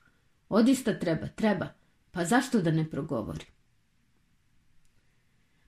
Odista 0.49 0.99
treba, 0.99 1.27
treba. 1.27 1.67
Pa 2.11 2.25
zašto 2.25 2.63
da 2.63 2.71
ne 2.71 2.91
progovori? 2.91 3.45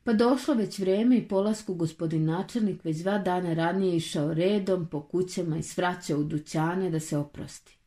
Pa 0.05 0.13
došlo 0.13 0.55
već 0.55 0.79
vrijeme 0.79 1.17
i 1.17 1.29
polasku 1.29 1.75
gospodin 1.75 2.25
načelnik 2.25 2.85
već 2.85 2.97
dva 2.97 3.19
dana 3.19 3.55
ranije 3.55 3.97
išao 3.97 4.35
redom 4.35 4.87
po 4.87 5.03
kućama 5.03 5.57
i 5.57 5.63
svraćao 5.63 6.19
u 6.19 6.25
dućane 6.25 6.91
da 6.91 7.01
se 7.01 7.19
oprosti. 7.19 7.79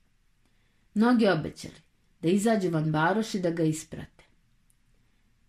Mnogi 0.93 1.27
obećali 1.27 1.75
da 2.22 2.29
izađu 2.29 2.70
van 2.70 2.91
baroš 2.91 3.36
i 3.36 3.39
da 3.39 3.50
ga 3.50 3.63
isprate. 3.63 4.24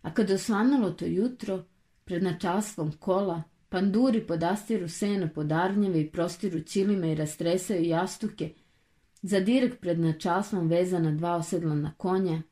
A 0.02 0.14
kad 0.14 0.30
osvanulo 0.30 0.90
to 0.90 1.04
jutro, 1.04 1.64
pred 2.04 2.22
načalstvom 2.22 2.92
kola, 2.92 3.42
panduri 3.68 4.26
podastiru 4.26 4.88
seno 4.88 5.28
pod 5.34 5.52
arnjeve 5.52 6.00
i 6.00 6.10
prostiru 6.10 6.60
čilima 6.60 7.06
i 7.06 7.14
rastresaju 7.14 7.84
jastuke, 7.84 8.54
za 9.22 9.40
direk 9.40 9.80
pred 9.80 10.00
načalstvom 10.00 10.68
vezana 10.68 11.12
dva 11.12 11.36
osedlana 11.36 11.92
konja, 11.96 12.42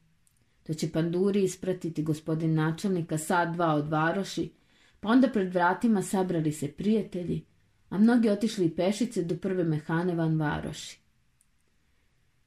to 0.63 0.75
će 0.75 0.93
panduri 0.93 1.43
ispratiti 1.43 2.03
gospodin 2.03 2.55
načelnika 2.55 3.19
sad 3.19 3.55
dva 3.55 3.75
od 3.75 3.89
varoši, 3.89 4.51
pa 5.01 5.09
onda 5.09 5.29
pred 5.29 5.55
vratima 5.55 6.03
sabrali 6.03 6.53
se 6.53 6.69
prijatelji, 6.69 7.45
a 7.89 7.99
mnogi 7.99 8.29
otišli 8.29 8.71
pešice 8.71 9.23
do 9.23 9.37
prve 9.37 9.65
mehane 9.65 10.15
van 10.15 10.41
varoši. 10.41 10.99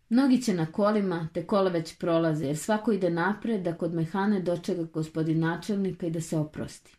Mnogi 0.09 0.41
će 0.41 0.53
na 0.53 0.65
kolima, 0.65 1.27
te 1.33 1.47
kola 1.47 1.69
već 1.69 1.97
prolaze, 1.97 2.45
jer 2.45 2.57
svako 2.57 2.91
ide 2.91 3.09
napred 3.09 3.61
da 3.61 3.73
kod 3.77 3.93
mehane 3.93 4.39
dočega 4.39 4.83
gospodin 4.83 5.39
načelnika 5.39 6.07
i 6.07 6.11
da 6.11 6.21
se 6.21 6.37
oprosti. 6.37 6.95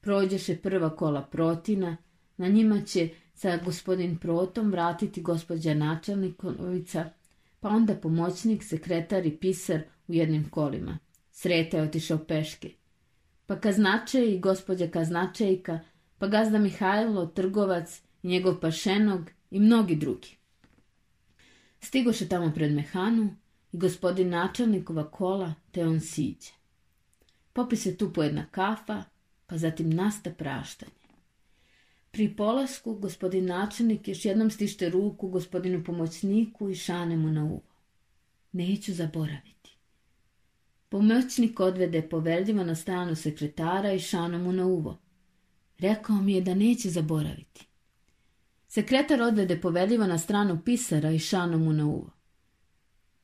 Prođeše 0.00 0.56
prva 0.56 0.96
kola 0.96 1.22
protina, 1.22 1.96
na 2.36 2.48
njima 2.48 2.80
će 2.80 3.08
sa 3.34 3.58
gospodin 3.64 4.18
Protom 4.18 4.70
vratiti 4.70 5.22
gospođa 5.22 5.74
načelnikovica, 5.74 7.04
pa 7.60 7.68
onda 7.68 7.94
pomoćnik, 7.94 8.64
sekretar 8.64 9.26
i 9.26 9.36
pisar 9.36 9.82
u 10.08 10.14
jednim 10.14 10.50
kolima. 10.50 10.98
Sreta 11.30 11.76
je 11.76 11.82
otišao 11.82 12.18
peške. 12.18 12.70
Pa 13.46 13.60
kaznače 13.60 14.26
i 14.26 14.38
gospođa 14.38 14.88
kaznačejka, 14.88 15.80
pa 16.18 16.26
gazda 16.26 16.58
Mihajlo, 16.58 17.26
trgovac 17.26 18.02
njegov 18.22 18.60
pašenog 18.60 19.30
i 19.50 19.60
mnogi 19.60 19.96
drugi. 19.96 20.36
Stigoše 21.80 22.28
tamo 22.28 22.52
pred 22.54 22.72
mehanu 22.72 23.36
i 23.72 23.78
gospodin 23.78 24.28
načelnikova 24.28 25.10
kola, 25.10 25.54
te 25.70 25.86
on 25.86 26.00
siđe. 26.00 26.50
Popi 27.52 27.76
se 27.76 27.96
tu 27.96 28.12
po 28.12 28.22
jedna 28.22 28.46
kafa, 28.50 29.02
pa 29.46 29.58
zatim 29.58 29.90
nasta 29.90 30.30
praštanje. 30.30 30.92
Pri 32.10 32.36
polasku 32.36 32.94
gospodin 32.94 33.46
načelnik 33.46 34.08
još 34.08 34.24
jednom 34.24 34.50
stište 34.50 34.90
ruku 34.90 35.28
gospodinu 35.28 35.84
pomoćniku 35.84 36.70
i 36.70 36.74
šane 36.74 37.16
mu 37.16 37.28
na 37.28 37.44
uvo. 37.44 37.62
Neću 38.52 38.94
zaboraviti. 38.94 39.55
Pomoćnik 40.88 41.60
odvede 41.60 42.02
poverljivo 42.08 42.64
na 42.64 42.74
stranu 42.74 43.14
sekretara 43.14 43.92
i 43.92 43.98
šano 43.98 44.38
mu 44.38 44.52
na 44.52 44.66
uvo. 44.66 44.98
Rekao 45.78 46.16
mi 46.16 46.32
je 46.32 46.40
da 46.40 46.54
neće 46.54 46.90
zaboraviti. 46.90 47.66
Sekretar 48.68 49.22
odvede 49.22 49.60
poverljivo 49.60 50.06
na 50.06 50.18
stranu 50.18 50.62
pisara 50.64 51.10
i 51.10 51.18
šano 51.18 51.58
mu 51.58 51.72
na 51.72 51.86
uvo. 51.86 52.10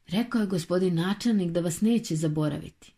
Rekao 0.07 0.41
je 0.41 0.47
gospodin 0.47 0.95
načelnik 0.95 1.51
da 1.51 1.61
vas 1.61 1.81
neće 1.81 2.17
zaboraviti. 2.17 2.95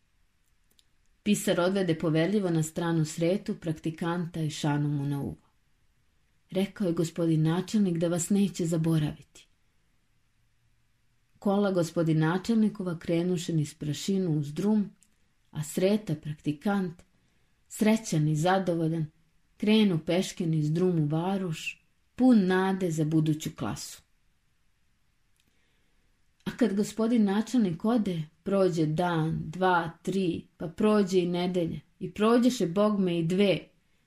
Pisar 1.23 1.61
odvede 1.61 1.99
poverljivo 1.99 2.50
na 2.50 2.62
stranu 2.62 3.04
sretu, 3.04 3.54
praktikanta 3.54 4.40
i 4.40 4.50
šano 4.50 4.88
mu 4.88 5.06
na 5.06 5.21
uvo. 5.21 5.49
Rekao 6.50 6.87
je 6.87 6.92
gospodin 6.92 7.42
načelnik 7.42 7.99
da 7.99 8.09
vas 8.09 8.30
neće 8.30 8.66
zaboraviti. 8.66 9.47
Kola 11.45 11.71
gospodin 11.71 12.19
načelnikova 12.19 12.99
krenuše 12.99 13.53
niz 13.53 13.75
prašinu 13.75 14.39
uz 14.39 14.53
drum, 14.53 14.91
a 15.51 15.63
sreta 15.63 16.15
praktikant, 16.15 17.03
srećan 17.69 18.29
i 18.29 18.37
zadovoljan, 18.37 19.07
krenu 19.57 19.99
peške 20.07 20.47
niz 20.47 20.71
drum 20.73 20.99
u 20.99 21.07
varuš, 21.07 21.85
pun 22.15 22.47
nade 22.47 22.91
za 22.91 23.05
buduću 23.05 23.51
klasu. 23.57 24.03
A 26.45 26.51
kad 26.57 26.77
gospodin 26.77 27.25
načelnik 27.25 27.85
ode, 27.85 28.23
prođe 28.43 28.87
dan, 28.87 29.43
dva, 29.45 29.91
tri, 30.03 30.43
pa 30.57 30.69
prođe 30.69 31.19
i 31.19 31.27
nedelje, 31.27 31.81
i 32.01 32.11
prođeše 32.11 32.67
bogme 32.67 33.19
i 33.19 33.27
dve, 33.27 33.59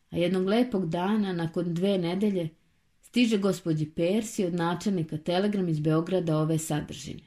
a 0.10 0.18
jednog 0.18 0.48
lepog 0.48 0.90
dana, 0.90 1.34
nakon 1.34 1.74
dve 1.74 1.98
nedelje, 1.98 2.50
stiže 3.02 3.38
gospođi 3.38 3.92
Persi 3.92 4.46
od 4.46 4.54
načelnika 4.54 5.18
telegram 5.18 5.70
iz 5.70 5.80
Beograda 5.80 6.38
ove 6.38 6.58
sadržine. 6.58 7.27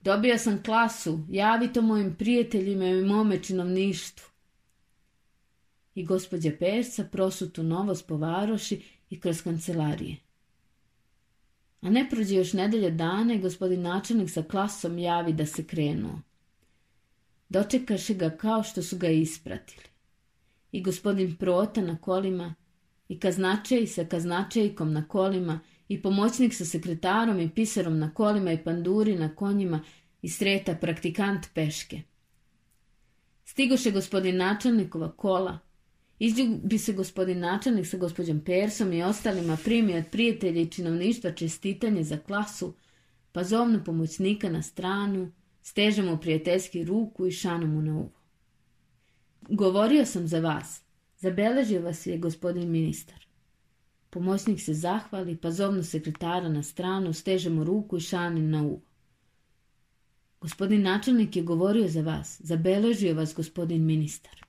Dobio 0.00 0.38
sam 0.38 0.62
klasu, 0.62 1.20
javi 1.30 1.72
to 1.72 1.82
mojim 1.82 2.14
prijateljima 2.14 2.86
i 2.86 3.04
mome 3.04 3.42
činovništvu. 3.42 4.26
I 5.94 6.04
gospođa 6.04 6.50
Persa 6.58 7.04
prosutu 7.04 7.62
novost 7.62 8.06
po 8.06 8.16
varoši 8.16 8.82
i 9.10 9.20
kroz 9.20 9.42
kancelarije. 9.42 10.16
A 11.80 11.90
ne 11.90 12.06
prođe 12.10 12.34
još 12.34 12.52
nedelje 12.52 12.90
dana 12.90 13.34
i 13.34 13.40
gospodin 13.40 13.82
načelnik 13.82 14.30
sa 14.30 14.42
klasom 14.42 14.98
javi 14.98 15.32
da 15.32 15.46
se 15.46 15.66
krenuo. 15.66 16.20
Dočekaše 17.48 18.14
ga 18.14 18.30
kao 18.30 18.62
što 18.62 18.82
su 18.82 18.98
ga 18.98 19.08
ispratili. 19.08 19.84
I 20.72 20.82
gospodin 20.82 21.36
Prota 21.36 21.80
na 21.80 21.96
kolima, 21.96 22.54
i 23.08 23.18
kaznačej 23.20 23.86
sa 23.86 24.04
kaznačejkom 24.04 24.92
na 24.92 25.08
kolima, 25.08 25.60
i 25.90 26.02
pomoćnik 26.02 26.54
sa 26.54 26.64
sekretarom 26.64 27.40
i 27.40 27.50
pisarom 27.50 27.98
na 27.98 28.14
kolima 28.14 28.52
i 28.52 28.64
panduri 28.64 29.16
na 29.16 29.34
konjima 29.34 29.80
i 30.22 30.28
sreta 30.28 30.74
praktikant 30.74 31.46
peške. 31.54 32.02
Stigoše 33.44 33.90
gospodin 33.90 34.36
načelnikova 34.36 35.12
kola, 35.12 35.58
bi 36.62 36.78
se 36.78 36.92
gospodin 36.92 37.38
načelnik 37.38 37.86
sa 37.86 37.96
gospođom 37.96 38.40
Persom 38.40 38.92
i 38.92 39.02
ostalima 39.02 39.56
primi 39.64 39.96
od 39.96 40.04
prijatelja 40.12 40.60
i 40.60 40.70
činovništva 40.70 41.32
čestitanje 41.32 42.02
za 42.02 42.18
klasu, 42.18 42.74
pa 43.32 43.44
zovnu 43.44 43.84
pomoćnika 43.84 44.50
na 44.50 44.62
stranu, 44.62 45.32
steže 45.62 46.02
mu 46.02 46.18
prijateljski 46.18 46.84
ruku 46.84 47.26
i 47.26 47.32
šanu 47.32 47.66
mu 47.66 47.82
na 47.82 47.94
uvo. 47.94 48.12
Govorio 49.48 50.06
sam 50.06 50.26
za 50.26 50.40
vas, 50.40 50.82
zabeležio 51.18 51.82
vas 51.82 52.06
je 52.06 52.18
gospodin 52.18 52.70
ministar. 52.70 53.29
Pomoćnik 54.10 54.60
se 54.60 54.74
zahvali, 54.74 55.36
pa 55.36 55.50
zovnu 55.50 55.82
sekretara 55.82 56.48
na 56.48 56.62
stranu, 56.62 57.12
steže 57.12 57.50
mu 57.50 57.64
ruku 57.64 57.96
i 57.96 58.00
šani 58.00 58.40
na 58.40 58.62
uvo. 58.62 58.80
Gospodin 60.40 60.82
načelnik 60.82 61.36
je 61.36 61.42
govorio 61.42 61.88
za 61.88 62.02
vas, 62.02 62.40
zabeležio 62.44 63.14
vas 63.14 63.34
gospodin 63.34 63.84
ministar. 63.86 64.44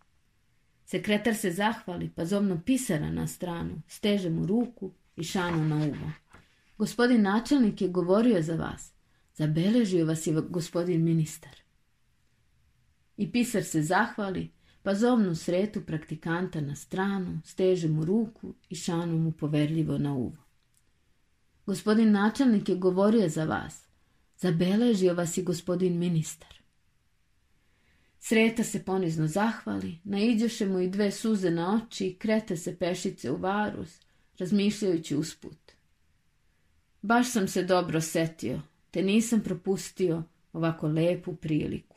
Sekretar 0.86 1.36
se 1.36 1.52
zahvali, 1.52 2.10
pa 2.16 2.26
zovno 2.26 2.62
pisara 2.66 3.12
na 3.12 3.28
stranu, 3.28 3.82
steže 3.88 4.30
mu 4.30 4.46
ruku 4.46 4.92
i 5.16 5.24
šanu 5.24 5.68
na 5.68 5.76
uvo. 5.76 6.12
Gospodin 6.78 7.22
načelnik 7.22 7.82
je 7.82 7.88
govorio 7.88 8.42
za 8.42 8.56
vas, 8.56 8.92
zabeležio 9.36 10.06
vas 10.06 10.28
je 10.28 10.34
gospodin 10.50 11.04
ministar. 11.04 11.56
I 13.18 13.32
pisar 13.32 13.64
se 13.64 13.82
zahvali, 13.82 14.52
pa 14.84 14.96
zovnu 14.96 15.36
sretu 15.36 15.82
praktikanta 15.82 16.62
na 16.62 16.76
stranu, 16.76 17.42
steže 17.46 17.88
mu 17.88 18.06
ruku 18.06 18.54
i 18.70 18.76
šanu 18.76 19.18
mu 19.18 19.32
poverljivo 19.32 19.98
na 19.98 20.14
uvo. 20.14 20.38
Gospodin 21.66 22.12
načelnik 22.12 22.70
je 22.70 22.76
govorio 22.76 23.30
za 23.30 23.46
vas, 23.46 23.88
zabeležio 24.38 25.14
vas 25.14 25.38
i 25.38 25.44
gospodin 25.44 25.98
ministar. 25.98 26.62
Sreta 28.20 28.64
se 28.64 28.84
ponizno 28.84 29.28
zahvali, 29.28 29.98
naiđoše 30.04 30.66
mu 30.66 30.80
i 30.80 30.90
dve 30.90 31.12
suze 31.12 31.50
na 31.50 31.76
oči 31.76 32.08
i 32.08 32.16
krete 32.16 32.58
se 32.58 32.76
pešice 32.76 33.32
u 33.32 33.38
varus, 33.38 34.00
razmišljajući 34.38 35.16
usput. 35.16 35.72
Baš 37.02 37.32
sam 37.32 37.48
se 37.48 37.64
dobro 37.64 38.02
setio, 38.02 38.62
te 38.92 39.02
nisam 39.02 39.42
propustio 39.42 40.24
ovako 40.54 40.88
lepu 40.88 41.36
priliku. 41.36 41.91